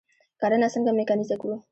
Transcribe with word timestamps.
کرنه 0.39 0.67
څنګه 0.73 0.91
میکانیزه 0.99 1.35
کړو؟ 1.41 1.55